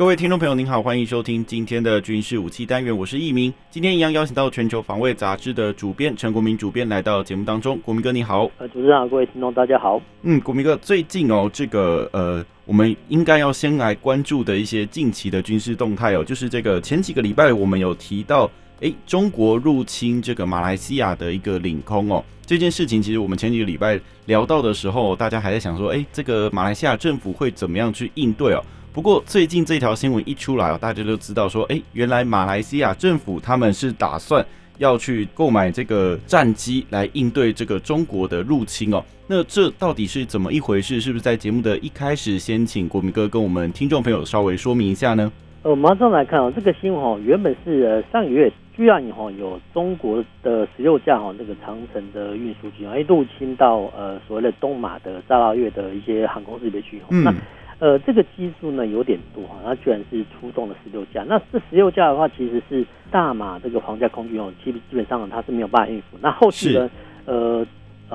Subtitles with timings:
[0.00, 3.52] 各位听众朋友，您好，欢迎收听今天的军事武器单元，我是易明。
[3.70, 7.78] 今天一样邀请到全球防卫杂志的主编陈国民主编来到节目当中。
[7.84, 8.50] 国民哥，你好。
[8.56, 10.00] 呃，主持人好，各位听众大家好。
[10.22, 28.64] 嗯，国民哥，最近哦，这个呃，我们应该要先来关注的一些近期的军事动态哦，就是这个前几个礼拜我们有提到，诶，中国入侵这个马来西亚的一个领空哦，这件事情其实我们前几个礼拜聊到的时候，大家还在想说，诶，这个马来西亚政府会怎么样去应对哦？
[28.92, 34.44] 不过最近这条新闻一出来，大家都知道说，哎，原来马来西亚政府他们是打算
[34.78, 39.00] 要去购买这个战机来应对这个中国的入侵哦。
[39.28, 41.00] 那这到底是怎么一回事？
[41.00, 45.30] 是不是在节目的一开始先请国民哥跟我们听众朋友稍微说明一下呢？
[45.62, 57.00] 呃，马上来看哦，这个新闻哦，原本是呃上个月居然哈有中国的十六架哈那个长城的运输机啊，入侵到呃所谓的东马的沙拉越的一些航空识别区。
[57.10, 57.22] 嗯。
[57.22, 57.32] 那
[57.80, 61.24] 呃，这个基数呢有点多哈，它居然是出动了十六架。
[61.26, 66.18] 那这十六架的话，其实是大马这个皇家空军哦，基基本上它是没有办法应付。
[66.20, 66.90] 那后续呢，
[67.24, 67.66] 呃，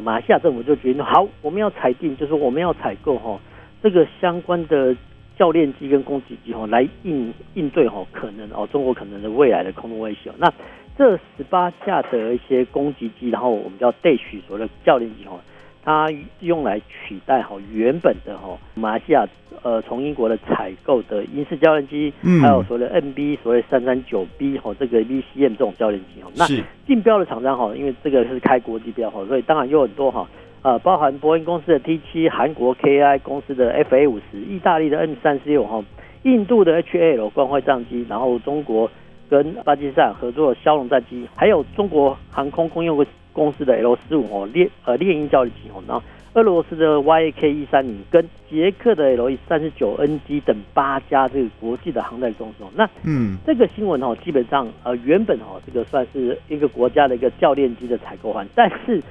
[0.01, 3.39] 马来西亚政府就决定好，我们要裁定，就是我们要采购哈
[3.81, 4.95] 这个相关的
[5.35, 10.31] 教练机跟攻击机哈，来应应对哈可能哦中国可能的未来的空中威胁。
[10.37, 10.53] 那
[10.95, 15.39] 这十八架的一些攻击机，然后我们叫 Dash 所谓的教练机哈。
[15.85, 19.23] 它用来取代哈原本的哈马来西亚
[19.61, 26.47] 呃从英国的采购的英式教练机，嗯，还有所谓的 NB 所谓三三九 B 哈这个 VCM 这种教练机哈，那
[26.87, 30.27] 竞标的厂商哈，因为这个是开国际标哈，所以当然有很多哈
[30.63, 35.83] 呃包含波音公司的 T 七、韩国 KI 公司的 FA 五十、意大利的 M 三十六哈、
[36.23, 38.89] 印度的 HAL 光辉战机，然后中国
[39.29, 42.97] 跟巴基斯坦合作的枭龙战机，还有中国航空公用
[43.35, 46.01] 公司的 L 十五哦猎呃猎鹰教育机哦，然后
[46.33, 59.03] 俄罗斯的 YAK 一三零跟捷克的 L 三十九 NG 等八家这个国际的航太公司哦，那嗯这个新闻哦基本上呃原本哦这个算是一个国家的一个教练机的采购案，但是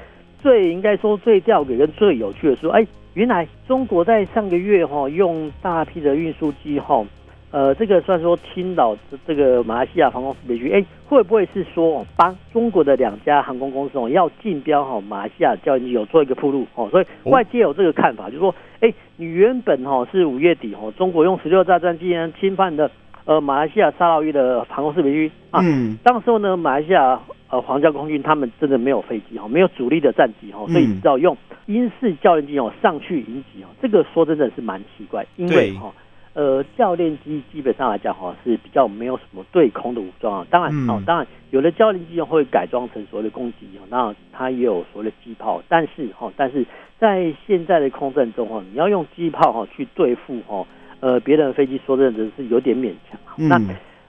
[0.42, 7.04] 最应该说最吊诡跟最有趣的是，哎原来中国在上个月哈用大批的运输机哈。
[7.54, 16.88] 呃，这个算说青岛这个马来西亚航空识别区，哎，会不会是说帮中国的两家航空公司哦要竞标哈马来西亚教练机有做一个铺路哦？
[16.90, 22.90] 所以外界有这个看法，就是说，哎，你原本哈是五月底哦中国用十六架战机呢侵犯的
[23.24, 31.36] 呃马来西亚沙捞越的航空识别区啊，嗯，当时候呢马来西亚呃皇家空军他们真的没有飞机哈，没有主力的战机哈，所以只好用
[31.66, 35.92] 英式教练机哦上去迎击哦，这个说真的是蛮奇怪，因为哈。
[36.34, 40.46] 呃，教练机基本上来讲哈是比较没有什么对空的武装啊。
[40.50, 45.62] 当然哦，当然有的教练机会改装成所谓的攻击机，那它也有所谓的机炮。
[45.68, 46.66] 但是哈，但是
[46.98, 50.66] 在现在的空战中哈，你要用机炮哈去对付哈
[50.98, 53.20] 呃别人的飞机，说真的是有点勉强。
[53.36, 53.60] 那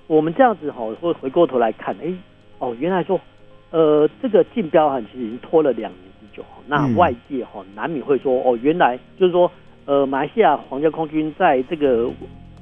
[0.08, 2.12] 我们这样子哈会回过头来看，哎
[2.58, 3.22] 哦，原来说
[3.70, 6.44] 呃这个竞标哈其实已经拖了两年之久。
[6.66, 9.52] 那外界哈难免会说哦，原来就是说。
[9.86, 12.10] 呃，马来西亚皇家空军在这个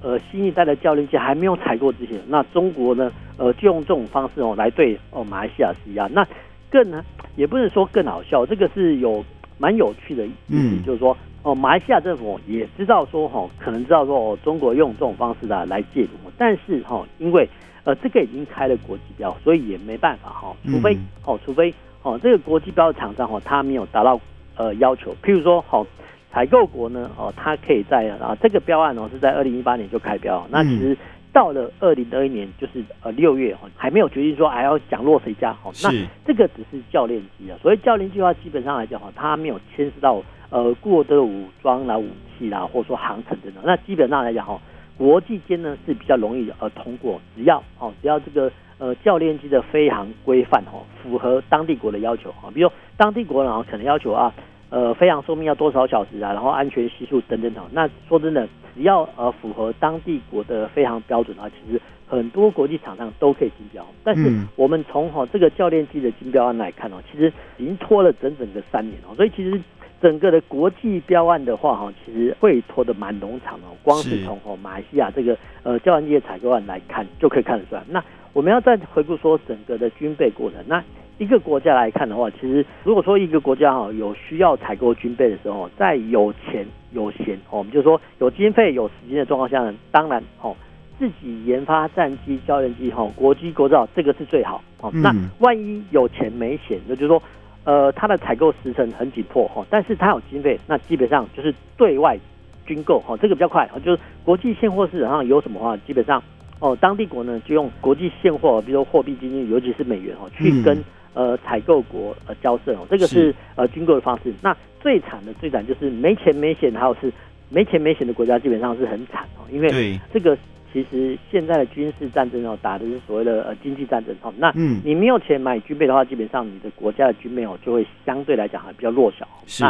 [0.02, 6.06] 呃新一代的教练机还没有采购之前，那中国呢，呃，就用这种方式哦来对哦马来西亚施压。
[6.08, 6.28] 那
[6.70, 7.02] 更呢，
[7.38, 9.24] 也不能说更好笑，这个是有
[9.58, 17.48] 蛮有趣的意思，嗯、就是说哦，马来西亚政府也知道说哈，可能知道说哦，中国用这种方式来来介入，但是哈，因为
[17.86, 24.20] 呃这个已经开了国际标，所以也没办法哈，除非哦，除非哦这个国际标的厂商哦，他没有达到
[24.58, 25.88] 呃要求，譬如说好。
[26.34, 30.98] 采购国呢，哦，它可以在啊这个标案哦是在二零一八年就开标，那其实
[31.32, 35.92] 到了二零二一年就是呃六月哦还没有决定说还要降落谁家哦，那
[36.26, 44.60] 这个只是教练机啊，所以教练机的话基本上来讲哈，它没有牵涉到呃过多的武装啦、武器啦，或者说航程等等，那基本上来讲哈，
[44.98, 54.34] 国际间呢是比较容易呃通过，只要哦只要这个呃教练机的飞航规范哦符合当地国的要求哈，比如说当地国呢可能要求啊。
[54.74, 56.34] 呃，飞行寿命要多少小时啊？
[56.34, 57.64] 然后安全系数等等等。
[57.72, 63.86] 那说真的，只要呃符合当地国的飞行标准的话，其实很多国际厂商都可以竞标。
[64.04, 69.14] 但是我们从哈这个教练机的竞标案来看哦，其实已经拖了整整的三年哦。
[69.16, 69.62] 所以其实
[70.02, 73.78] 整个的国际标案的话哈，其实会拖得蛮冗长哦。
[73.84, 77.84] 光是从哦马来西亚这个呃教练机的采购案来看，就可以看得出来。
[77.88, 78.04] 那
[78.34, 80.60] 我们要再回顾说整个的军备过程。
[80.66, 80.84] 那
[81.24, 90.56] 一个国家来看的话，其实如果说一个国家哈有需要采购军备的时候，在有钱有闲哦，我们就说有经费有时间的状况下呢，当然哦
[91.00, 94.92] 自己研发战机、教练机哈，国机国造这个是最好哦。
[94.94, 97.22] 那万一有钱没闲，那就是说。
[97.66, 102.20] 呃，它的采购时程很紧迫哈，但是它有经费，那基本上就是对外
[102.66, 106.22] 军购哈，这个比较快，就是国际现货市场上有什么话，基本上
[106.60, 110.78] 哦，当地国呢就用国际现货，比如说货币基金，尤其是美元哈，去跟
[111.14, 114.34] 呃采购国呃交涉哦，这个是呃军购的方式。
[114.42, 117.12] 那最惨的最惨就是没钱没险，还有是
[117.50, 120.38] 没钱没险的国家，基本上是很惨哦，因为这个。
[120.74, 124.34] 其实现在的军事战争哦，打的是所谓的呃经济战争哦。
[124.40, 124.52] 那
[124.84, 129.28] 你没有钱买军备的话，基本上你的国家的军备哦就会相对来讲还比较弱小。
[129.46, 129.64] 是。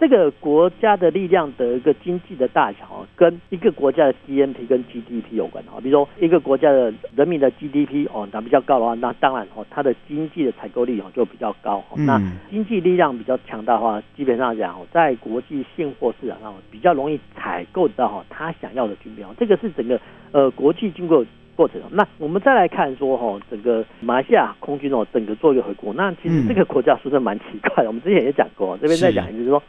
[0.00, 5.76] 这个国家的力量的一个经济的大小，跟一个国家的 GNP 跟 GDP 有关啊。
[5.82, 11.84] 比如说一个国家的人民的 GDP 哦，那比较高的话，那当然哦，它的经济的采购力哦就比较高。
[11.94, 12.18] 那
[12.48, 19.34] 经济力量比较强大的话，基本上讲，在国际现货市场上比较容易采购到哈他想要的军备哦。
[19.38, 20.00] 这个是整个
[20.32, 21.22] 呃国际军购
[21.54, 21.78] 过程。
[21.90, 25.92] 那我们再来看说哈，整个马来西亚空军哦，整个做一个回顾。
[25.92, 29.62] 那其实这个国家说的蛮奇怪的，我们之前也讲过，这边再讲一次，就是说。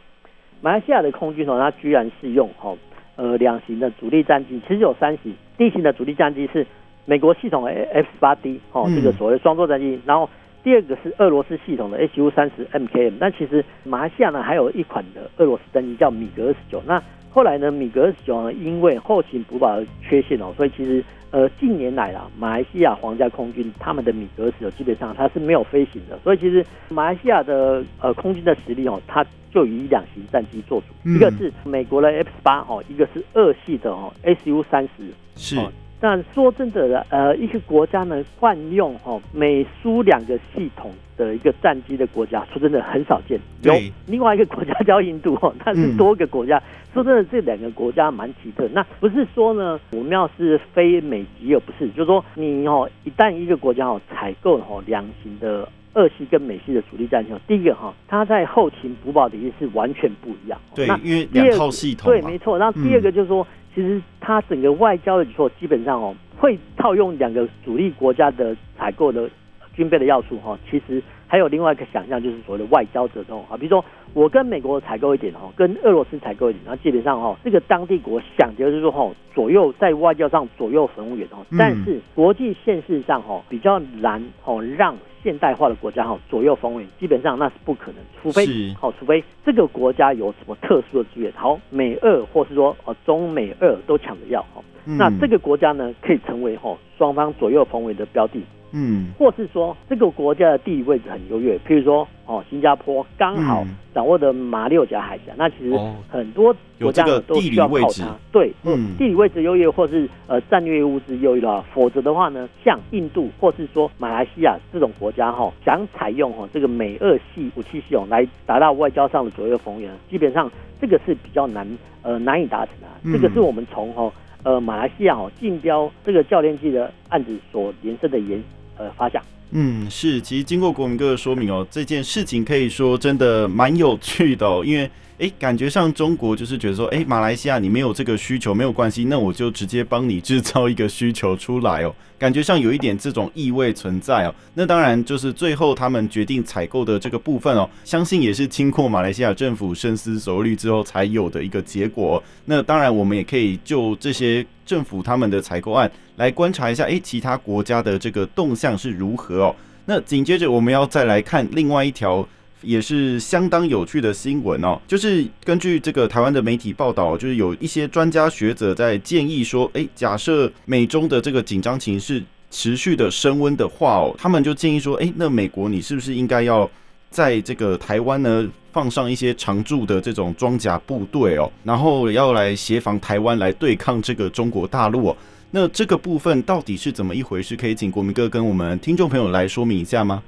[0.62, 2.72] 马来西亚的空军哦，它居然是用哈
[3.16, 5.34] 呃两型的主力战机，其实有三型。
[5.58, 6.66] 第一型的主力战机是
[7.04, 10.00] 美国系统的 F 十八 D 哦，这个所谓双座战机。
[10.06, 10.30] 然后
[10.62, 13.14] 第二个是俄罗斯系统的 HU 三十 MKM。
[13.18, 16.80] 那其实马来西亚呢还有一款的俄罗斯战机叫米格二十九。
[16.86, 21.04] 那后来呢，米格二十九呢因为后勤补保的缺陷哦，所以其实。
[21.32, 35.56] 呃，近年来啦，马来西亚皇家空军他们的米格十九基本上它是没有飞行的，所以其实马来西亚的呃空军的实力哦，它就以两型战机做主，嗯、一个是美国的 F 十八哦，一个是二系的哦 SU 三十是。
[36.00, 43.38] 但说真的，呃，一个国家呢惯用哦美苏两个系统的一个战机的国家，说真的很少见。
[43.62, 43.72] 有
[44.08, 46.58] 另外一个国家叫印度哦，它是多个国家。
[46.58, 48.68] 嗯、说真的，这两个国家蛮奇特。
[48.72, 60.60] 那不是说呢，我们要是非美籍，而不是，就是说你哦，一旦一个国家哦采购哦两型的俄系跟美系的主力战线，第一个哈，它在后勤补保的意思是完全不一样。
[60.74, 62.10] 对，因为两套系统。
[62.10, 62.58] 对，没错。
[62.58, 63.42] 然后第二个就是说。
[63.42, 69.26] 嗯其实它整个外交的举措基本上哦，会套用两个主力国家的采购的
[69.74, 70.58] 军备的要素哈。
[70.70, 71.02] 其实
[71.32, 73.56] 还有另外一个想象，就是所谓的外交折中啊。
[73.56, 73.82] 比如说
[74.12, 81.38] 我跟美国采购一点哈，跟俄罗斯采购一点，然后基本上哈，这个当地国想的就是说哈，左右在外交上左右逢源哦。
[81.58, 84.94] 但是国际现实上哈，比较难哦让。
[85.22, 88.44] 现代化的国家哈，左右逢源，基本上那是不可能，除非
[88.74, 98.42] 好，除非这个国家有什么特殊的资源，好，美俄或是说哦中美俄都抢着要哈，那这个国家呢可以成为哈双方左右逢源的标的。
[98.72, 103.64] 嗯，或是说这个国家的地理位置很优越，譬如说哦，新加坡刚好
[103.94, 105.78] 掌握的马六甲海峡，嗯、那其实
[106.08, 108.16] 很多国家都需要靠它。
[108.32, 121.66] 对，嗯，地理位置优越，或是呃战略物资优越的话，否则的话呢，像印度或是说马来西亚这种国家哈，想采用哈这个美俄系武器系统来达到外交上的左右逢源，基本上这个是比较难
[122.00, 122.86] 呃难以达成的。
[123.04, 124.10] 嗯、这个是我们从哈
[124.44, 128.42] 呃马来西亚哈竞标这个教练机的案子所延伸的延。
[128.76, 129.22] 呃，发奖。
[129.50, 134.90] 嗯，是，其实经过国民哥的说明哦，这件事情可以说真的蛮有趣的，因为。
[135.18, 141.94] 哎，感觉上中国就是觉得说，哎，马来西亚你没有这个需求没有关系，那我就直接帮你制造一个需求出来哦。
[142.18, 144.34] 感觉上有一点这种意味存在哦。
[144.54, 152.22] 那当然就是最后他们决定采购的这个部分哦，相信也是经过马来西亚政府深思熟虑之后才有的一个结果。
[152.46, 159.56] 那当然我们也可以就这些政府他们的采购案来观察一下，哎，其他国家的这个动向是如何哦。
[159.84, 162.26] 那紧接着我们要再来看另外一条。
[162.62, 176.70] 也是相当有趣的新闻哦，就是根据这个台湾的媒体报道，就是有一些专家学者在建议说，诶，假设美中的这个紧张情势持续的升温的话哦，他们就建议说，诶，那美国你是不是应该要
[177.10, 185.16] 在这个台湾呢放上一些常驻的这种装甲部队哦，然后要来协防台湾来对抗这个中国大陆哦？
[185.50, 187.54] 那这个部分到底是怎么一回事？
[187.54, 190.22] 可以请国民哥跟我们听众朋友来说明一下吗？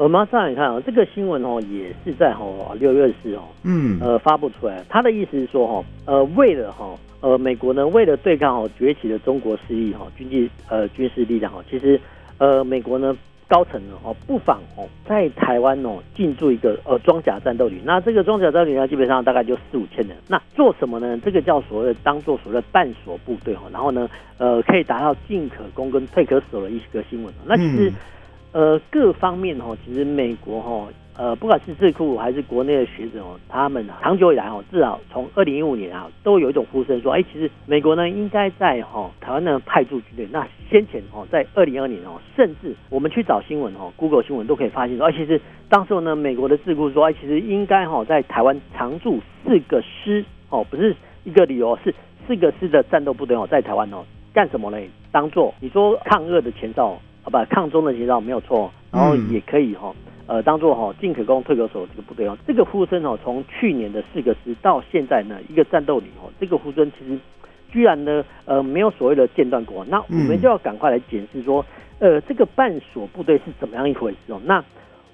[0.00, 4.82] 我们马上来看啊，这个新闻哦，也是在哦六月四号，嗯，呃发布出来。
[4.88, 12.00] 他的意思是说哈，呃，为了哈，呃，美国呢，为了对抗哦崛起的中国势力哈，军机呃军事力量哈，其实
[12.38, 13.14] 呃美国呢
[13.46, 17.78] 高层呢哦，不妨哦在台湾哦进驻一个呃装甲战斗旅。
[17.84, 20.16] 那这个装甲战斗旅呢，基本上大概就四五千人。
[20.26, 21.20] 那做什么呢？
[21.22, 27.30] 这个叫所谓的当做所谓的半所部队哦，然后呢，呃，可以达到进可攻跟退可守的一个新闻。
[27.44, 27.90] 那其实。
[27.90, 27.94] 嗯
[28.52, 40.28] 呃，各方面哈，其实美国哈，呃，不管是智库还是国内的学者哦，他们长久以来哦，至少从二零一五年啊，都有一种呼声说，哎，其实美国呢应该在哈台湾呢派驻军队。
[40.32, 51.94] 那先前哦，在二零二年哦，甚至我们去找新闻哦，Google 新闻都可以发现说，哎，其实当时候呢，美国的智库说，哎，其实应该哈在台湾常驻四个师哦，不是一个理由，是
[52.26, 54.04] 四个师的战斗部队哦，在台湾哦
[54.34, 54.78] 干什么呢？
[55.12, 57.00] 当做你说抗俄的前哨。
[57.30, 59.94] 好吧，抗中的节奏没有错，然后也可以哈，
[60.26, 62.36] 呃，当做哈进可攻退可守这个部队哦。
[62.44, 67.16] 这个呼声哦，从去年的四个师到现在呢，一个战斗里哦，这个呼声其实
[67.70, 69.84] 居然呢，呃，没有所谓的间断过。
[69.88, 71.64] 那我们就要赶快来检视说，
[72.00, 74.40] 呃，这个半所部队是怎么样一回事哦？
[74.44, 74.64] 那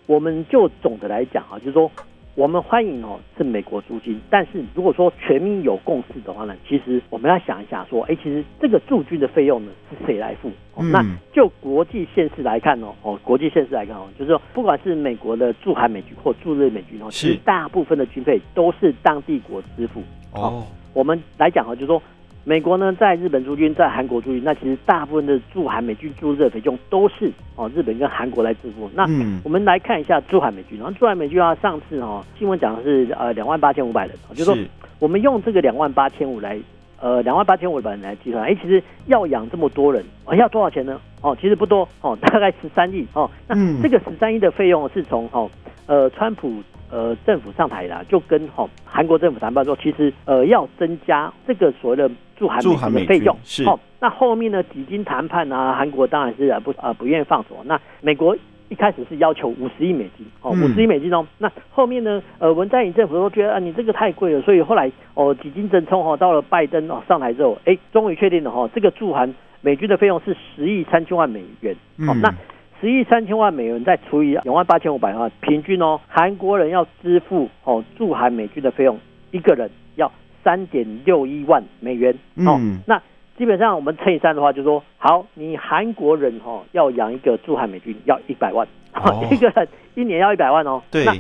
[0.07, 1.91] 我们就总的来讲啊，就是说。
[2.37, 10.51] 我们欢迎哦，是美国租金，但是如果说全民有共识的话呢，其实我们要想一下，说，哎，其实这个驻军的费用呢是谁来付？
[10.75, 11.03] 哦，那
[11.33, 20.03] 就国际现实来看哦，哦，国际现实来看哦，就是说，不管是美国的驻韩美军或驻日美军哦，其实大部分的军费都是当地国支付。
[20.33, 20.63] 哦，
[20.93, 22.03] 我们来讲哦，就是说。
[22.49, 28.89] 美国呢，在日本驻军，在韩国驻军，那其实大部分的驻韩美军驻日费用都是哦日本跟韩国来支付。
[28.95, 29.03] 那
[29.43, 34.57] 我们来看一下驻韩美军，然后驻韩美军啊，上次哦新闻讲的是呃两万八千五百人，就是说
[35.01, 36.57] 我们用这个两万八千五来
[37.01, 41.01] 呃两万八千五百人来计算，哎，其实要养这么多人，哦，要多少钱呢？
[41.23, 43.29] 哦，其实不多哦，大概十三亿哦。
[43.49, 45.51] 那这个十三亿的费用是从哦
[45.87, 46.63] 呃川普。
[46.89, 53.65] 呃，政府上台了，就跟哈韩国政府谈判说，其实呃要增加这个所谓的驻韩美军的费用，是。
[53.65, 57.57] 哦，那后面呢几经谈判啊，韩国当然是不呃不愿意放手。
[57.65, 58.37] 那美国
[58.69, 61.27] 一开始是要求五十亿美金，哦，五十亿美金哦。
[61.39, 71.75] 那后面呢，呃文在寅政府都觉得啊你这个太贵了，所以后来哦几经争冲哦，到了拜登哦上台之后，哎，终于确定了哈，这个驻韩美军的费用是十亿三千万美元。
[72.07, 72.33] 哦，那。
[72.81, 78.99] 十亿三千万美元再除以两万八千五百万，平均哦，韩国人要支付哦驻韩美军的费用，
[79.31, 80.11] 一个人要
[80.45, 82.13] 三点六一万美元
[82.45, 82.57] 哦。
[82.61, 83.01] 嗯、那
[83.39, 90.83] 基本上我们乘以三的话，就说好，你韩国人哈、哦、要养一个驻韩美军要一百万，哦、 一个人一年要一百万哦。
[90.91, 91.05] 对。
[91.05, 91.15] 那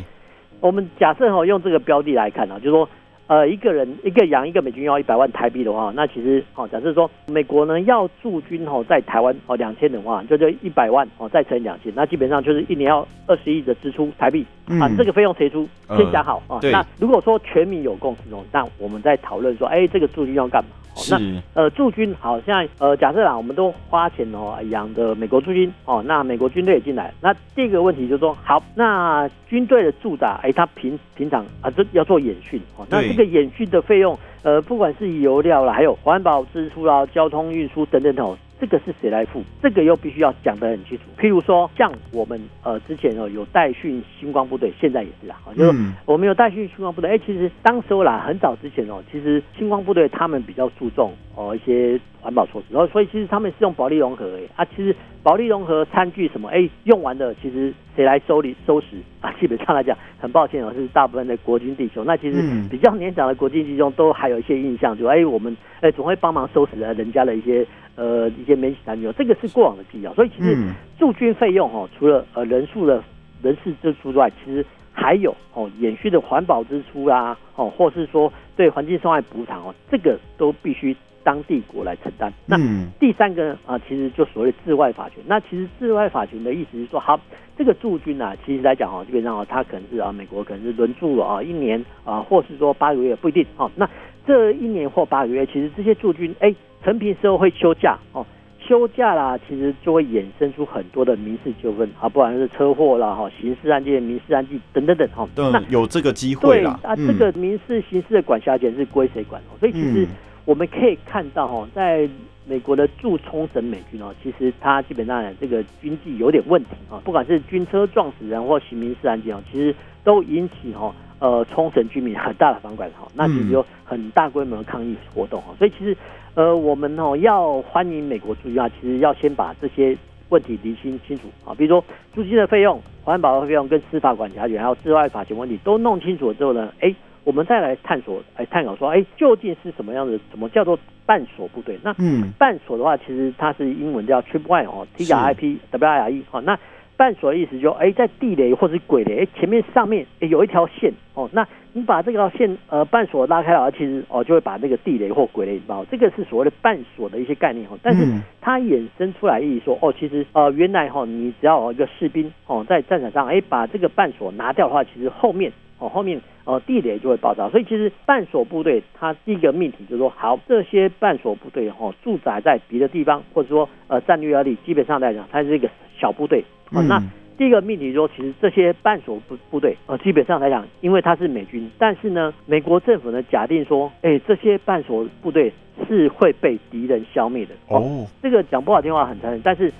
[0.60, 2.88] 我们假设哈、哦、用这个标的来看啊，就说。
[3.28, 15.68] 呃，一个人一个养一个美军要一百万台币的话，那其实哦，假设说美国呢要驻军哦在台湾哦两千的话，就就一百万哦再乘以两千，那基本上就是一年要二十亿的支出台币、嗯、啊，这个费用谁出？
[15.96, 16.60] 先讲好啊。
[16.62, 20.70] 那如果说全民有共识哦，那我们在讨论说，哎，这个驻军要干嘛？
[20.96, 38.36] 是那呃驻军好像呃假设啦，我们都花钱哦养的美国驻军哦，那美国军队也进来，那第一个问题就是说，好，那军队的驻扎，哎，他平平常啊这要做演训哦，那这个演训的费用，呃，不管是油料啦，还有环保支出啦、交通运输等等等。
[38.58, 39.42] 这个是谁来付？
[39.62, 41.04] 这个又必须要讲得很清楚。
[41.18, 47.10] 譬如说，像我们呃之前哦有代训星光部队，现在也是啊，就是我们有代训星光部队。
[47.10, 58.86] 哎，其实当时候啦，很早之前哦，其实星光部队他们比较注重哦一些环保措施，然后所以其实他们是用保丽龙盒哎啊，其实保利融合餐具什么哎用完的，其实谁来收理收拾
[59.26, 59.34] 啊？
[59.40, 62.04] 基本上来讲，很抱歉哦，是大部分的国军弟兄。
[62.06, 67.66] 那其实比较年长的国军弟兄都还有一些印象，就哎我们哎总会帮忙收拾了人家的一些。
[67.98, 70.54] 呃，一些免洗餐具，这个是过往的记忆，所以其实
[70.98, 73.02] 驻军费用哦，除了呃人数的
[73.40, 80.94] 人事支出之外，其实还有哦延续的环保支出啦、啊，哦，或是说对环境伤害补偿哦，这个都必须
[81.26, 82.32] 当地国来承担。
[82.46, 82.56] 那
[83.00, 85.18] 第三个啊、呃，其实就所谓治外法权。
[85.26, 87.20] 那其实治外法权的意思是说，好，
[87.58, 93.68] 这个驻军啊，其实来讲哦，基本上哦，他可能是啊，美国可能是轮驻了啊一年啊，或是说八个月不一定哦。
[93.74, 93.90] 那
[94.24, 96.54] 这一年或八个月，其实这些驻军哎。
[96.84, 98.24] 成平时候会休假哦，
[98.60, 105.28] 休假啦，其实就会衍生出很多的民事纠纷啊，不管是车祸啦、哈刑事案件、民事案件等等等哈。
[105.34, 106.78] 那有这个机会啦。
[106.84, 109.58] 对啊，这个民事、刑事的管辖权是归谁管哦？
[109.58, 110.06] 所以其实
[110.46, 112.08] 我们可以看到哈，在
[112.46, 125.94] 美国的驻冲绳美军哦，其实它基本上这个军纪有点问题啊，不管是军车撞死人或刑民事案件哦，其实都引起哈呃冲绳居民很大的反感哈，那其实有很大规模的抗议活动哈，所以其实。
[126.36, 129.96] 呃，我们哦要欢迎美国驻军啊，其实要先把这些
[130.28, 131.82] 问题厘清清楚啊，比如说
[132.14, 136.94] 租金的费用、环保的费用跟司法管辖权，还有治外法权问题都弄清楚了之后呢，哎，
[137.26, 140.16] 我们再来探索，来探讨说，哎，究竟是什么样的？
[140.30, 141.76] 什么叫做半锁部队？
[141.82, 146.56] 那嗯，半锁的话，其实它是英文叫 Trip Wire 哦，T R I P W I R E 哦，那
[146.96, 157.76] 半锁的意思就哎、是，在地雷或者鬼雷哎前面上面哎有一条线哦，那你把这条线呃半锁拉开了，其实哦就会把那个地雷或鬼雷引爆，这个是所谓的半锁的一些概念哦。
[157.82, 158.06] 但是
[158.40, 167.48] 它衍生出来意义说哦，其实呃原来哈、哦、你只要有一个士兵哦在战场上哎把这个半锁拿掉的话，其实后面哦后面呃地雷就会爆炸。
[167.50, 175.68] 所以其实半锁部队它第一个命题就是说，好这些半锁部队哦驻扎在别的地方，或者说呃战略压力基本上来讲，它是一个
[175.98, 176.44] 小部队。
[176.72, 177.02] 好、哦，那
[177.38, 185.52] 第一个命题说，其实这些半锁部部队，呃，基本上来讲，因为它是美军，但是呢，美国政府呢假定说，哎，这些半锁部队
[185.86, 187.54] 是会被敌人消灭的。
[187.68, 189.70] 哦，哦这个讲不好听话很残忍，但是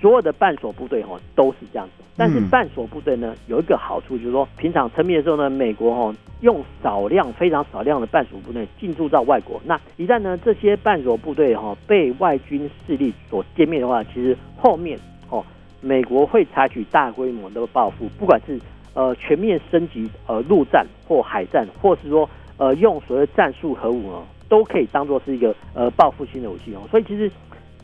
[0.00, 2.04] 所有的半锁部队哈、哦、都是这样子。
[2.16, 14.98] 但是半锁部队呢有一个好处，就是说平常沉迷的时候呢，美国哈、哦、用少量非常少量的半锁部队进驻到外国，那一旦呢这些半锁部队哈、哦、被外军势力所歼灭的话，其实后面
[15.30, 15.44] 哦。
[15.82, 18.58] 美国会采取大规模的报复，不管是
[18.94, 26.80] 呃全面升级呃陆战或海战，或是说呃用所谓战术核武哦，都可以当做是一个呃报复性的武器哦。
[26.90, 27.30] 所以其实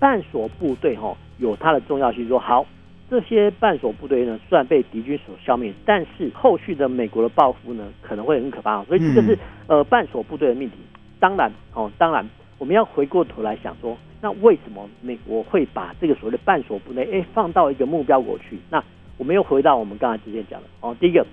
[0.01, 2.39] 半锁部队哈、哦、有它的重要性说。
[2.39, 2.67] 说好，
[3.11, 8.85] 这些半锁部队呢虽然被敌军所消灭，但是后续的美国的报复呢可能会很可怕哦。
[8.89, 10.77] 所以这个是呃半锁部队的命题。
[11.21, 13.95] 当然哦，当然我们要回过头来想说。
[14.25, 18.57] 那为什么美国会把这个所谓的半锁部队哎放到一个目标国去？
[18.71, 18.81] 那
[19.19, 21.27] 我们又回到我们刚才之前讲的哦，第一个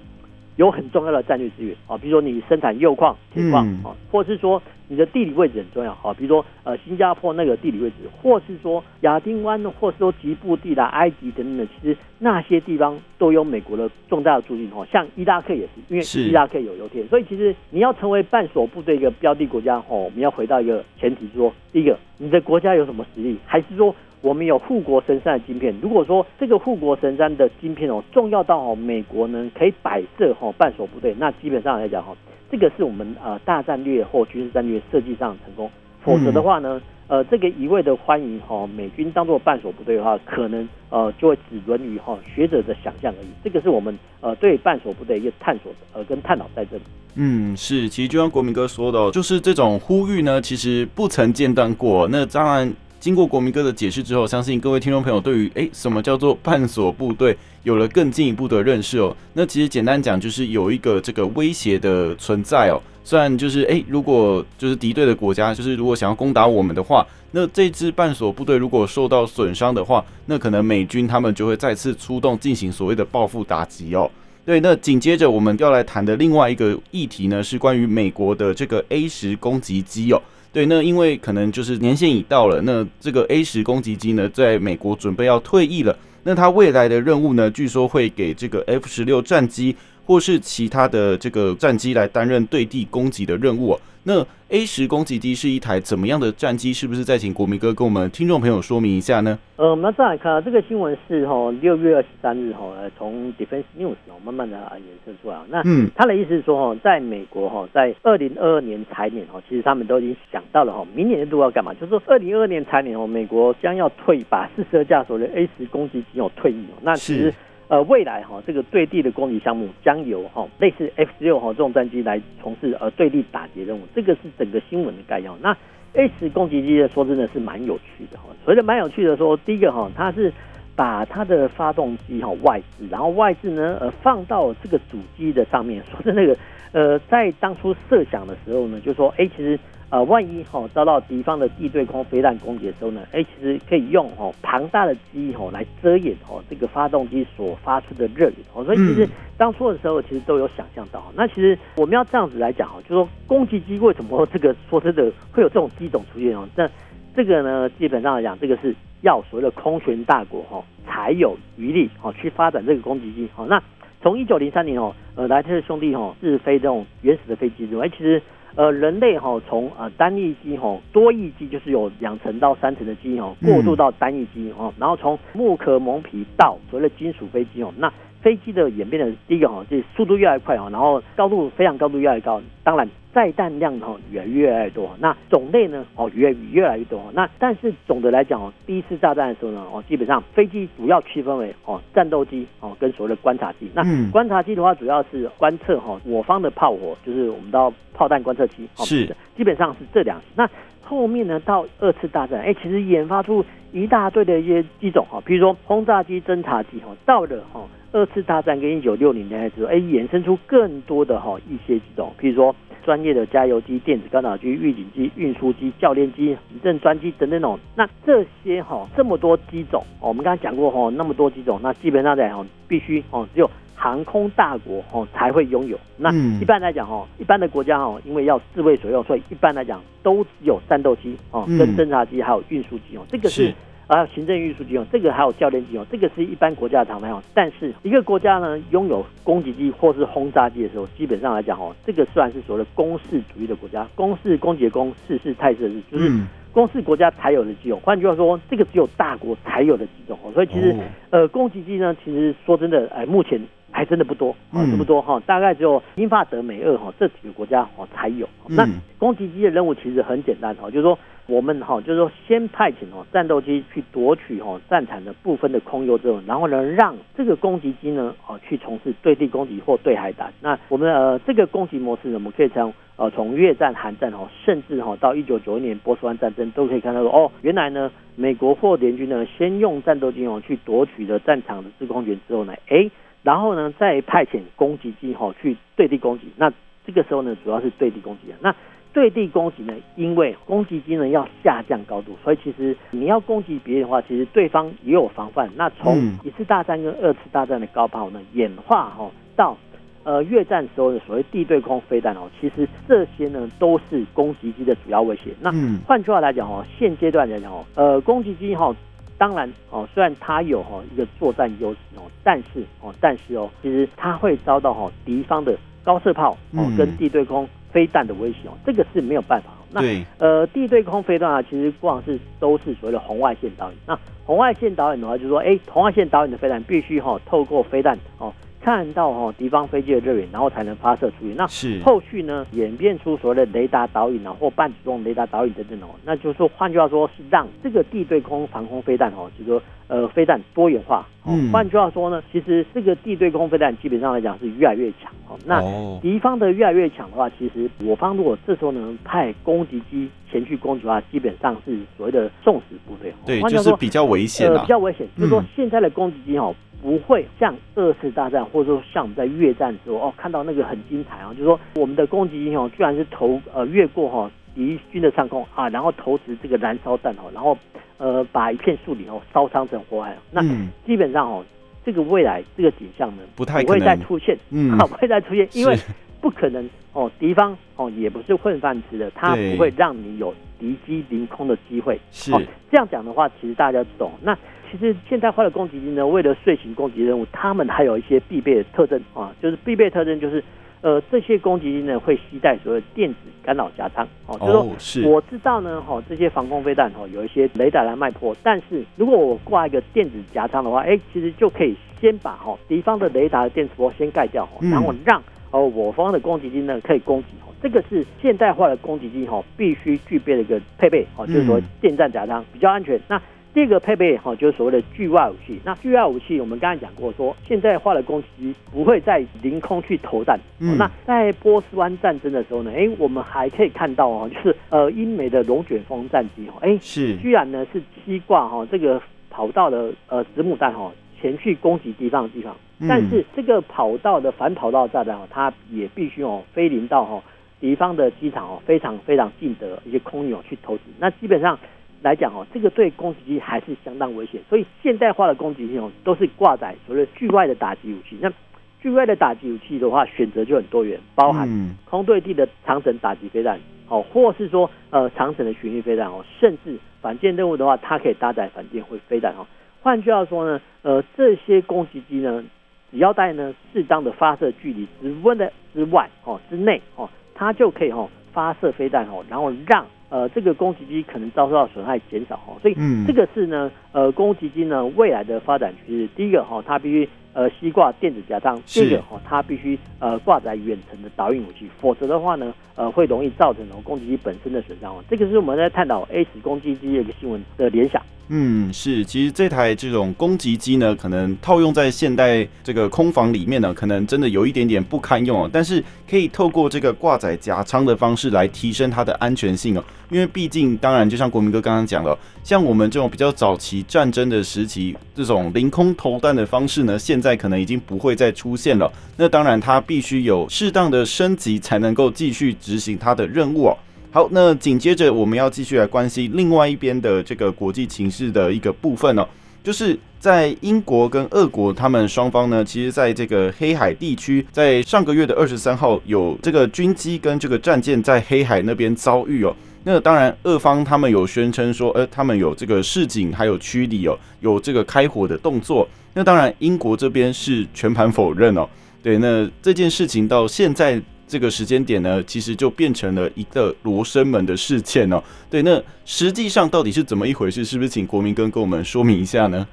[0.59, 21.97] 有很重要的战略资源啊，比如说你生产铀矿、铁矿啊，或是说你的地理位置很重要啊，比如说呃新加坡那个地理位置，或是说亚丁湾呢，或是说吉布地啦、埃及等等的，其实那些地方都有美国的重大的驻军哦，像伊拉克也是，因为伊拉克有油田，所以其实你要成为半锁部队一个标的国家哦，我们要回到一个前提，说第一个。
[22.21, 23.37] 你的国家有什么实力？
[23.45, 25.73] 还是说我们有护国神山的晶片？
[25.81, 32.13] 如果说这个护国神山的晶片哦重要到哦美国呢可以摆设哦半所部队，那基本上来讲哈，
[32.51, 35.69] 这个是我们呃大战略或军事战略设计上的成功。
[36.03, 43.27] 否则的话呢，呃这个一味的欢迎哈美军当做半所部队的话，可能呃就会只沦于哈学者的想象而已。
[43.43, 46.83] 这个是我们呃对半所部队一个探索呃跟探讨在这里。
[47.15, 52.07] 嗯，是，其实就像国民哥说的，哦就是这种呼吁呢，其实不曾间断过。
[52.09, 59.15] 那当然，经过国民哥的解释之后，相信各位听众朋友对于诶什么叫做半锁部队有了更进一步的认识哦。
[59.33, 62.81] 那其实简单讲，就是有一个这个威胁的存在哦。
[63.05, 74.11] 虽然就是诶，如果就是敌对的国家，就是如果想要攻打我们的话，那这支半锁部队如果受到损伤的话，那可能美军他们就会再次出动进行所谓的报复打击哦。
[74.45, 80.21] 对，那紧接着我们要来谈的另外一个议题呢，是关于美国的这个 A 十攻击机哦。
[80.51, 85.95] 对，那因为可能就是年限已到了，那这个 A 十攻击机呢，在美国准备要退役了。
[86.23, 93.79] 那它未来的任务呢，据说会给这个 F 十六战机或是其他的这个战机来担任对地攻击的任务。
[94.03, 96.73] 那 A 十攻击机是一台怎么样的战机？
[96.73, 99.37] 是不是再请国民哥跟我们听众朋友说明一下呢？
[99.57, 105.37] 呃，我们再来看啊，这个新闻是哈六月二十三日哈，从 Defense News 哦慢慢的延伸出来。
[105.49, 111.73] 那嗯，他的意思是说哈，在美国哈，在二零二二年财年哈，其实他们都已经想到了哈，明年度要干嘛？
[111.73, 116.65] 就是说二零二二年财年哦，美国将要退把四十二架所谓的 A 十攻击机哦退役。
[116.81, 117.33] 那其实。
[117.69, 125.37] 呃，未来哈，这个对地的攻击项目将由哈类似 F 十六哈这种战机来从事呃对地打击任务，这个是整个新闻的概要。
[125.39, 125.55] 那
[125.93, 130.33] A 十攻击机的说真的是蛮有趣的哈，所以蛮有趣的说，第一个哈，它是
[130.75, 136.35] 把它的发动机哈外置，然后外置呢呃放到这个主机的上面，说是那个
[136.71, 139.59] 呃在当初设想的时候呢，就说哎其实。
[139.91, 151.03] 呃，万一哈、哦、遭到敌方的地对空飞弹攻击的时候呢，哎，其实可以用哈庞大的机吼来遮掩哦这个发动机所发出的热源哦，所以其实当初的时候其实都有想象到。
[151.15, 156.47] 那其实我们要这样子来讲哈，就说攻击机为什么这个说真的会有这种机种出现哦？
[156.55, 156.69] 那
[157.15, 163.27] 这个呢，基本上来讲，这个是要所谓的空权大国哈才有余力哦去发展这个攻击机。
[163.33, 163.59] 好，那
[164.03, 168.21] 从一九零三年哦，呃，莱特兄弟哦试飞这种原始的飞机之后，哎，其实。
[168.55, 182.87] 呃，人类哈从呃单翼机哈多翼机就是有两层到三层的机哦过渡到单翼机哦，然后从木壳蒙皮到所谓的金属飞机哦，那飞机的演变的第一个哈就是速度越来越快哈，然后高度非常高度越来越高，当然。
[183.11, 193.67] 载弹量哈也越来越多，那种类呢哦越越来越多，那但是总的来讲哦，第一次炸弹的时候呢哦，基本上飞机主要区分为哦战斗机哦跟所谓的观察机。
[193.73, 198.69] 那观察机的话，主要是观测哈我方的炮火，就是我们到炮弹观测机。
[198.77, 200.21] 是，基本上是这两。
[200.35, 200.47] 那
[200.89, 217.59] 后面呢到二次大战，哎，其实研发出一大堆的一些机种哈，比如说轰炸机、侦察机哈，到了哈二次大战跟一九六零年代之后，哎，衍生出更多的哈一些机种，比如说专业的加油机、电子干扰机、预警机、运输机、教练机、行政专机等等等。
[217.75, 223.51] 那这些哈这么多机种，我们刚才讲过哈那么多机种，那基本上在哈必须哦只有。
[223.79, 225.79] 航空大国哦才会拥有。
[225.95, 226.11] 那
[226.41, 233.53] 一般来讲哦，一般的国家哦，因为要自卫所用，所以一般来讲都只有战斗机哦，跟侦察机还有运输机哦，这个是
[233.87, 237.23] 啊行政运输机哦，这个还有教练机哦，这个是一般国家的常态哦。
[237.33, 246.11] 但是一个国家呢拥有攻击机或是轰炸机的时候，基本上来讲哦，这个算是所谓的攻势主义的国家，攻势攻击的攻，势是态势的势，就是。
[246.51, 250.31] 攻势国家才有的机种，换句话说，这个只有大国才有的机种哦。
[250.33, 250.75] 所以其实，
[251.11, 253.39] 呃，攻击机呢，其实说真的，哎，目前
[253.79, 258.27] 还真的不多啊，这么多哈，大概只有英法德美俄哈这几个国家哦才有。
[258.45, 270.29] 那攻击机的任务其实很简单哈，就是说我们哈，就是说先派遣哦战斗机去夺取哦战场的部分的空优之后，然后呢让这个攻击机呢哦去从事对地攻击或对海打。
[270.41, 272.73] 那我们呃这个攻击模式呢，我们可以从。
[272.99, 282.91] 呃，从越战、韩战哦，甚至哈到一九九一年波斯湾战争，都可以看到说，哦，原来呢，美国或联军呢，先用战斗机哦去夺取了战场的制空权之后呢，哎，
[283.23, 286.27] 然后呢再派遣攻击机哈去对地攻击。
[286.37, 286.51] 那
[286.85, 288.37] 这个时候呢，主要是对地攻击啊。
[288.41, 288.55] 那
[288.91, 295.49] 对地攻击呢，因为攻击机呢要下降高度，所以其实你要攻击别人的话，其实对方也有防范。
[295.55, 299.57] 那从一次大战跟二次大战的高炮呢，演化哈到。
[300.05, 305.29] 呃，越战时候的所谓地对空飞弹哦，其实这些呢都是攻击机的主要威胁。
[305.41, 305.51] 那
[305.85, 308.73] 换句话来讲哦，现阶段来讲哦，呃，攻击机哈，
[309.19, 319.51] 当然哦，虽然它有哈一个作战优势哦，但是哦，但是哦，其实它会遭到哈敌方的高射炮哦跟地对空飞弹的威胁哦，这个是没有办法。
[319.71, 319.81] 那
[320.17, 323.77] 呃，地对空飞弹啊，其实过往是都是所谓的红外线导引。
[323.85, 328.33] 那红外线导引的话，就是说，哎，红外线导引的飞弹必须哈透过飞弹哦。
[328.69, 331.33] 看到哦敌方飞机的热源，然后才能发射出去。
[331.35, 335.87] 那是后续呢演变出所谓的雷达导引啊，或半自动雷达导引等等哦。
[336.05, 341.07] 那就是说，换句话说，是让这个地对空防空飞弹哦，就是说呃飞弹多元化。
[341.25, 341.51] 嗯。
[341.51, 345.35] 换句话说呢，其实这个地对空飞弹基本上来讲是越来越强哦。
[345.45, 345.59] 那
[345.99, 353.11] 敌方的越来越强的话，其实我方如果这时候能派攻击机前去攻击的话，基本上是所谓的送死部队。
[353.25, 355.07] 对，就是比较危险呃，比较危险。
[355.17, 356.55] 就是说现在的攻击机哦。
[356.81, 367.57] 不会像二次大战，或者说像我们在越战的时候哦，看到那个很精彩啊，就是说我们的攻击英雄，居然是投呃越过哈敌军的上空啊，然后投掷这个燃烧弹哦，然后
[367.97, 370.15] 呃把一片树林哦烧伤成火海。
[370.31, 370.41] 那
[370.85, 371.43] 基本上哦，
[371.85, 375.77] 这个未来这个景象呢，不太会再出现，嗯， 不会再出现，因为
[376.21, 381.99] 不可能哦，敌方哦也不是混饭吃的，他不会让你有敌机凌空的机会。
[382.11, 382.31] 是
[382.71, 384.37] 这样讲的话，其实大家懂那。
[384.71, 390.43] 其实现代化的攻击机呢，为了遂行攻击任务，他们还有一些必备的特征啊，就是必备特征就是，
[390.81, 405.19] 呃，这些攻击机呢会携带所谓电子干扰夹舱哦，就是说我知道呢，哈，这些防空飞弹哈有一些雷达来脉波，但是如果我挂一个电子夹舱的话，哎，其实就可以先把哈敌方的雷达的电磁波先盖掉，然后让
[405.51, 412.99] 哦我方的攻击机呢可以攻击哦，这个是现代化的攻击机哈必须具备的一个配备哦，就是说电战夹枪比较安全。
[413.07, 415.59] 那第二个配备哈，就是所谓的巨外武器。
[415.65, 420.39] 那巨外武器，我们刚才讲过说，说现代化的攻击机不会在凌空去投弹。
[420.59, 420.77] 嗯。
[420.77, 432.55] 那在波斯湾战争的时候呢，哎，我们还可以看到哦，就是呃英美的龙卷风战机哦，哎，是居然呢是七挂哈这个跑道的呃子母弹哈前去攻击敌方的地方。
[432.87, 437.21] 但是这个跑道的反跑道炸弹哦，它也必须哦飞临到哦
[437.59, 440.83] 敌方的机场哦非常非常近的一些空域哦去投掷。
[440.99, 441.59] 那基本上。
[442.01, 448.17] 来讲哦，这个对攻击机还是相当危险，所以现代化的攻击机哦都是挂载所谓距外的打击武器。
[448.21, 448.31] 那
[448.79, 459.45] 距外的打击武器的话，选择就很多元，包含空对地的长程打击飞弹哦，或是说呃长程的巡弋飞弹哦，甚至反舰任务的话，它可以搭载反舰会飞弹哦。
[459.81, 462.43] 换句话说呢，呃这些攻击机呢，
[462.91, 469.85] 只要在呢适当的发射距离之温的之外哦之内哦，它就可以哦发射飞弹哦，然后让。
[470.11, 476.09] 呃，这个攻击机可能遭受到损害减少哦，所以这个是呢，呃，攻击机呢未来的发展趋势。
[476.15, 485.03] 第一个哈，它必须呃西挂电子夹舱；第二个哈，它必须呃挂载远程的导引武器，否则的话呢，呃，会容易造成攻击机本身的损伤哦。
[485.07, 488.01] 这个是我们在探讨 A 十攻击机的一个新闻的联想。
[488.31, 495.49] 嗯，是，其实这台这种攻击机呢，可能套用在现代这个空防里面呢，可能真的有一点点不堪用哦。
[495.51, 499.83] 但是可以透过这个挂载夹舱的方式来提升它的安全性哦。
[500.11, 508.91] 因为毕竟，当然就像国民哥刚刚讲的，像我们这种比较早期战争的时期，这种凌空投弹的方式呢，现在可能已经不会再出现了。
[509.17, 513.77] 那当然，它必须有适当的升级，才能够继续执行它的任务哦。
[514.11, 519.27] 好，那紧接着我们要继续来关心另外一边的这个国际情势的一个部分哦，
[519.63, 529.55] 就是在英国跟俄国他们双方呢，其实在这个黑海地区，在上个月的二十三号有这个军机跟这个战舰在黑海那边遭遇哦。
[529.83, 535.87] 那当然，俄方他们有宣称说，呃，他们有这个示警还有驱离哦，有这个开火的动作。
[536.15, 538.67] 那当然，英国这边是全盘否认哦。
[539.03, 540.99] 对，那这件事情到现在。
[541.29, 545.21] 这个时间点呢，其实就变成了一个罗生门的事件哦。
[545.47, 547.63] 对，那实际上到底是怎么一回事？
[547.63, 549.67] 是不是请国民跟跟我们说明一下呢？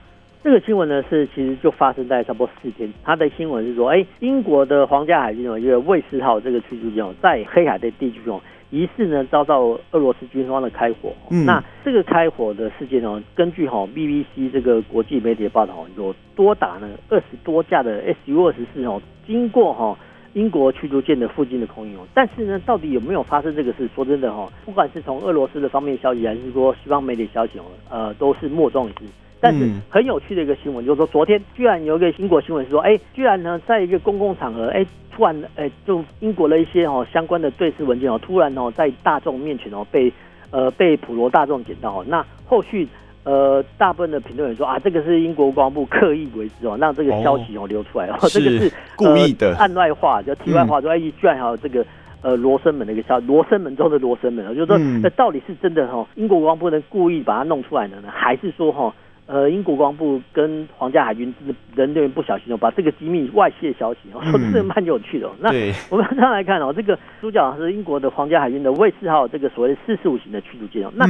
[0.44, 2.92] 这个新闻呢，是其实就发生在差不多四天。
[3.02, 8.38] 他的新闻是说，哎，英国的皇家海军哦，因为卫士号这个驱逐舰哦，在黑海的地区哦，
[8.70, 11.12] 疑似呢遭到俄罗斯军方的开火。
[11.30, 19.98] 嗯，那这个开火的事件哦，根据哈 BBC 这个国际媒体的报道哦，有多达呢二十多架的 SU 二十四哦，经过哈。
[20.36, 23.88] 英国驱逐舰的附近的空域哦，但是呢，到底有没有发生这个事？
[23.94, 29.06] 说真的哈，不管是从俄罗斯的方面消息，还是说西方媒体消息哦，呃，都是莫衷一是。
[29.40, 40.12] 但是很有趣的一个新闻，就是说昨天居然有一个英国新闻是说，哎，居然呢，在一个公共场合，哎，突然，哎，就英国的一些哦相关的对峙文件哦，突然哦在大众面前哦被
[40.50, 42.86] 呃被普罗大众捡到，那后续。
[43.26, 49.56] 呃，大部分的评论员说啊，这个是英国国防部刻意为之哦，让这个消息哦流出来哦， 这个是故意的。
[49.56, 51.84] 案外话，就题外话说，哎，居然还有这个
[52.22, 56.06] 呃罗生门的一个消息，罗生门中的罗生门，就是说那到底是真的哈？
[56.14, 58.94] 英国国防部能故意把它弄出来的呢，还是说哈？
[59.26, 61.34] 呃，英国国防部跟皇家海军
[61.74, 65.28] 人员不小心哦，把这个机密外泄消息哦，说 这个蛮有趣的。
[65.40, 65.48] 那
[65.90, 71.04] 我们这样来看哦，这个主角是英国的皇家海军的卫士号这个所谓的四四五型的驱逐舰哦，那。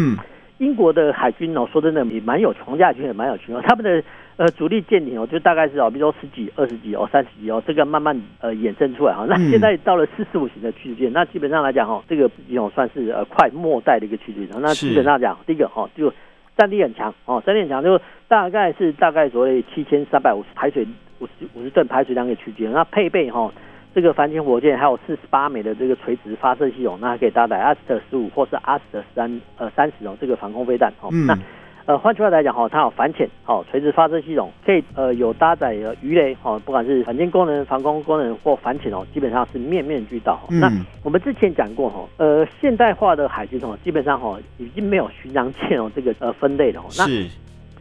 [0.58, 3.62] 英国的海军哦，说真的也蛮有，皇家海军也蛮有趣哦。
[3.62, 4.02] 他们的
[4.36, 9.26] 呃主力舰艇哦，就大概是哦，比如说十几、二十几哦、三十几哦，这个慢慢呃衍生出来哈。
[9.28, 14.48] 那现在到了四十五型的驱逐舰，那基本上来讲哈，这个已经算是呃快末代的一个驱逐舰。
[14.60, 16.10] 那基本上讲，第一个哈，就
[16.56, 20.86] 战力很强哦，战力很强，就大概是大概所谓七千三百五十排水
[21.18, 23.52] 五十五十吨排水量的驱逐舰，那配备哈。
[23.96, 31.08] 这个反潜火箭还有四十八枚的这个垂直发射系统，那还可以搭载阿斯特十五或是阿斯特三呃三十哦，这个防空飞弹哦。
[31.12, 31.38] 嗯、那
[31.86, 40.38] 呃换句话来讲哈，它有反潜好垂直发射系统，可以呃有搭载鱼雷哦，不管是反舰功能、防空功能或反潜哦，基本上是面面俱到。
[40.50, 40.70] 嗯、那
[41.02, 46.84] 我们之前讲过哈，呃现代化的海军哦，基本上哈已经没有巡洋舰哦这个呃分类了。
[46.98, 47.06] 那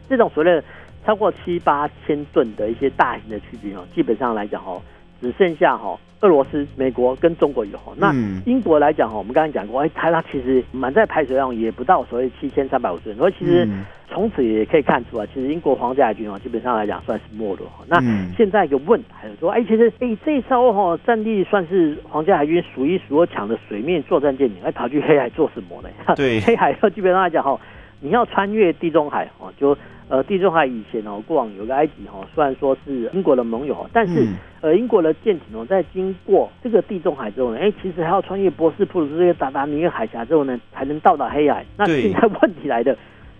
[0.08, 0.64] 这种所谓的
[1.04, 4.80] 超过七八千吨的一些大型的驱逐舰哦，基本上来讲哈。
[5.20, 8.14] 只剩下哈俄罗斯、美国跟中国有哈，那
[8.46, 13.68] 英国来讲哈，我们刚才讲过，哎，它它其实满载排水量也不到所谓七千三百五十吨，所以其实
[14.08, 17.84] 从此也可以看出来，其实英国皇家海军啊，基本上来讲算是没落哈。
[17.86, 18.00] 那
[18.36, 25.88] 现在一个问题说，哎，其实哎这一艘哈战力算是皇家海军数一数二强的水面作战舰艇，哎跑去黑海做什么呢？
[26.16, 27.60] 对，黑海基本上来讲哈，
[28.00, 29.76] 你要穿越地中海哦，就。
[30.08, 34.24] 呃，地中海以前哦，过往有个埃及哦，虽然说是英国的盟友，但是
[34.60, 41.66] 呃，英国的舰艇哦，在经过这个地中海之后呢，哎，其实还要穿越波斯普鲁斯这个达达尼克海峡之后呢，才能到达黑海。
[41.76, 42.96] 那现在问题来的，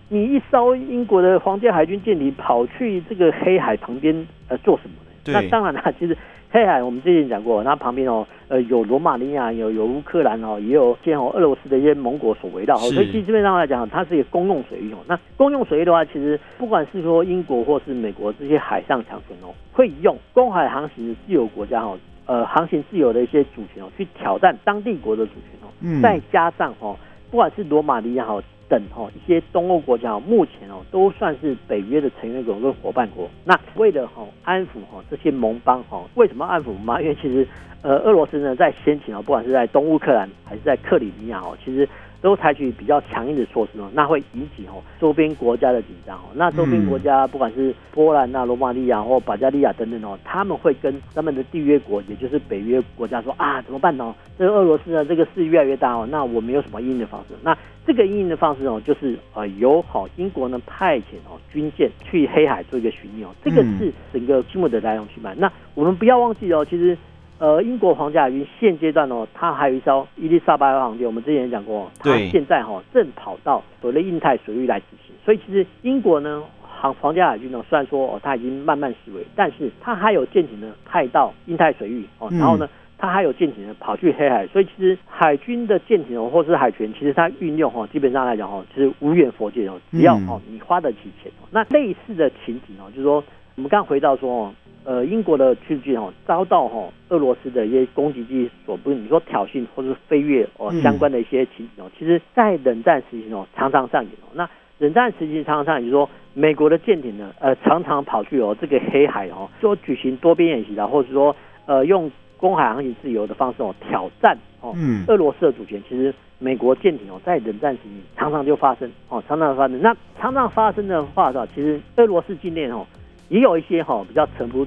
[0.08, 5.40] 你一艘英国的皇家海军舰艇跑去这个黑海旁边呃做什么呢？
[5.40, 6.18] 那当然了，其实。
[6.56, 14.96] 黑海，我们之前讲过，那旁边哦，呃，有罗马尼亚，有有乌克兰哦，也有现哦俄罗斯的一些盟国所围绕，所以基本上来讲，它是一个公用水域哦。
[15.06, 25.68] 那公用水域的话，其实不管是说英国或是美国这些海上强权哦，会用公海航行的自由国家哦，呃，航行自由的一些主权哦，去挑战当地国的主权哦。
[25.82, 26.00] 嗯。
[26.00, 26.96] 再加上哦，
[27.30, 28.42] 不管是罗马尼亚哦。
[28.68, 33.28] 等哈一些东欧国家目前哦都算是北约的成员国跟伙伴国。
[33.44, 37.00] 那为了哈安抚哈这些盟邦哈，为什么安抚吗？
[37.00, 37.46] 因为其实
[37.82, 41.88] 呃俄罗斯呢在先前哦，不管是在东乌克兰还是在克里米亚哦，其实。
[42.26, 46.24] 都采取比较强硬的措施哦，那会引起哦周边国家的紧张哦。
[46.34, 54.12] 那周边国家不管是波兰啊、罗马尼亚或保加利亚等等哦，他们会跟他们的缔约国，也就是北约国家说啊，怎么办呢？
[54.36, 57.34] 这个俄罗斯呢，这个势力越来越大哦，那我们有什么因应的方式？
[57.44, 65.32] 那这个因应的方式哦，就是呃由好英国呢派遣哦军舰去黑海做一个巡弋哦，这个是整个新闻的来龙去脉。
[65.36, 66.98] 那我们不要忘记哦，其实。
[67.38, 75.14] 呃，英国皇家海军现阶段哦，它还有一艘伊丽莎白号航舰，我们之前也讲过，它现在哈、哦、正跑到所谓的印太水域来执行。
[75.22, 84.46] 所以其实英国呢，航皇家海军呢，虽然说哦，它已经慢慢式微，但是它还有舰艇呢派到印太水域哦，然后呢，它还有舰艇呢跑去黑海。
[84.46, 91.44] 所以其实海军的舰艇哦，或是海权，其实它运用哦，基本上来讲哦，其实无远弗届哦，只要哦你花得起钱哦。
[91.50, 93.22] 那类似的情景哦，就是说
[93.56, 94.54] 我们刚回到说哦。
[94.88, 104.30] 呃，英国的驱逐舰哦，遭到哈俄罗斯的一些攻击机所不，你说挑衅或者是飞跃哦相关的一些情景哦，其实，在冷战时期哦，常常上演哦。
[104.34, 111.34] 那冷战时期常常上演，就是说美国的舰艇呢，呃，常常跑去哦这个黑海哦，说举行多边演习的，或者说
[111.66, 114.72] 呃用公海航行自由的方式哦挑战哦
[115.08, 115.82] 俄罗斯的主权。
[115.88, 119.82] 其实美国舰艇哦在冷战时期常常就发生哦，常常发生。
[119.82, 122.86] 那常常发生的话的话，其实俄罗斯境内哦。
[123.28, 124.66] 也有一些哈比较沉不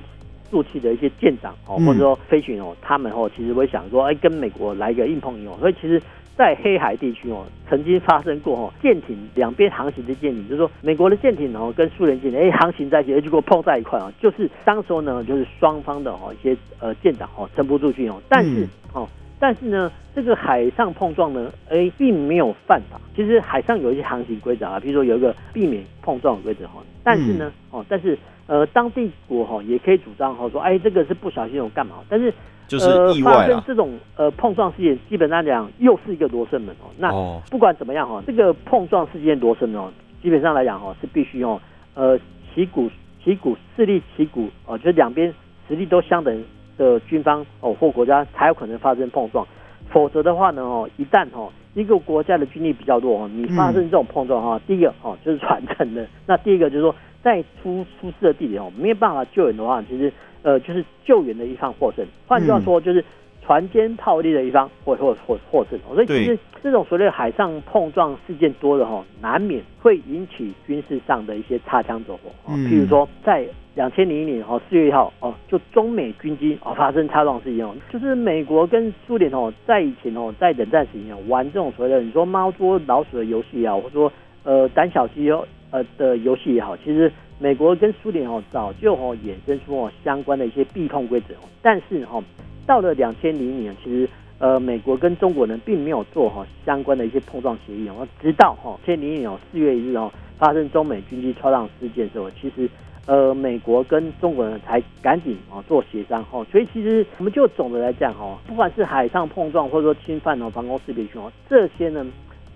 [0.51, 5.55] 住气的一些舰长哦，或者说飞行哦，他们哦其实会想说，哎，跟美国来一个硬碰硬哦。
[5.59, 6.01] 所以其实，
[6.35, 19.07] 在黑海地区哦，曾经发生过哦，舰艇两边航行的舰艇，就是说美国的舰艇哦跟苏联舰艇哎航行在一起，哎结果碰在一块啊，就是当时候呢，就是双方的哦一些呃舰长哦沉不住气哦，但是哦。
[19.41, 22.99] 但是呢，这个海上碰撞呢，哎，并没有犯法。
[23.15, 26.83] 其实海上有一些航行规则啊，比如说有一个避免碰撞的规则哈。
[27.05, 31.97] 但是呢，哦，但是呃，当地国哈也可以主张哈说，哎，这个是不小心有干嘛？
[32.09, 32.33] 但是
[32.67, 36.89] 就是意外、呃、发生这种呃碰撞事件，基本上讲又是一个罗生门哦。
[36.97, 37.09] 那
[37.51, 39.89] 不管怎么样哈，这个碰撞事件罗生门哦，
[40.21, 41.61] 基本上来讲哈是必须哦，
[41.93, 42.19] 呃，
[42.53, 42.89] 旗鼓
[43.23, 45.33] 旗鼓势力旗鼓哦，就是两边
[45.67, 46.43] 实力都相等。
[46.79, 49.45] 的军方哦或国家才有可能发生碰撞，
[49.89, 63.03] 否则的话呢哦，一旦哦一个国家的军力比较弱哦，你发生这种碰撞哈，嗯、第一个哦就是传承的，那第一个就是说在出出事的地点哦没有办法救援的话，其实呃就是救援的一方获胜，换句话说就是
[63.45, 73.45] 船坚炮利的一方会获获获胜，所以其实这种所谓的海上碰撞事件多的哈，难免会引起军事上的一些擦枪走火啊，譬如说在。
[73.75, 84.11] 两千零一年哦，四月一号哦，就中美军机哦发生擦撞事件哦，就是美国跟苏联哦，在以前哦，在冷战时期玩这种所谓的你说猫捉老鼠的游戏啊，或者说
[84.43, 92.23] 呃胆小鸡哦呃的游戏也好，其实美国跟苏联哦早就哦衍生出哦相关的一些避碰规则，但是哈
[92.65, 102.69] 到了两千零年，其实呃美国跟中国人并没有做哈相关的一些碰撞协议哦，直到哈两千零一年哦四月一日哦发生中美军机擦撞事件的时候，其实。
[103.05, 112.05] 呃，美国跟中国人才赶紧啊做协商哈，所以其实我们就总的来讲哈，不管是海上碰撞或者说侵犯哦防空识别区哦，这些呢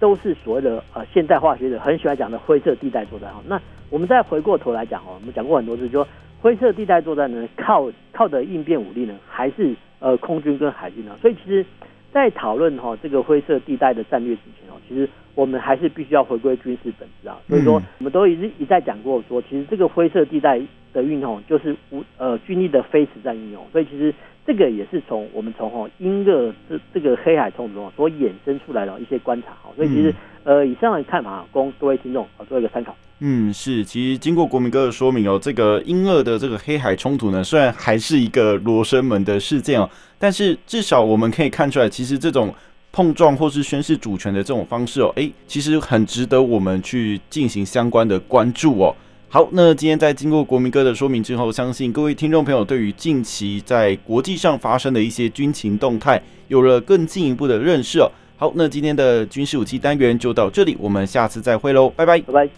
[0.04, 3.42] 都是所谓的呃现代化学者很喜欢讲的灰色地带作战哈。
[3.48, 3.58] 那
[3.90, 6.08] 我们再回过头来讲哦，我们讲过很多次，就说
[6.42, 11.16] 灰色地带作战呢，靠靠的应变武力呢，还是呃空军跟海军呢。
[11.22, 11.66] 所以其实，
[12.12, 15.08] 在讨论哈这个灰色地带的战略之前哦，其实。
[15.36, 20.62] 我们还是必须要回归军事本质啊，所以说我们都一直一再讲过说，其实这个灰色地带
[20.94, 24.14] 的运用就是无呃军力的非实战运用，所以其实
[24.46, 32.96] 这个也是从我们从哈英俄这这个黑海冲突中所衍生出来的一些观察哈，所以其实呃以上的看法供各位听众啊做一个参考。
[33.20, 42.54] 嗯，是，其实经过国民哥的说明哦，这个英俄的这个黑海冲突呢，虽然还是一个罗生门的事件哦，但是至少我们可以看出来，其实这种。
[42.96, 48.96] 碰撞或是宣示主权的这种方式哦，诶，其实很值得我们去进行相关的关注哦。
[49.34, 58.08] 好，那今天在经过国民哥的说明之后，相信各位听众朋友对于近期在国际上发生的一些军情动态有了更进一步的认识哦。
[58.38, 62.50] 好，那今天的军事武器单元就到这里，我们下次再会喽，拜拜，拜拜。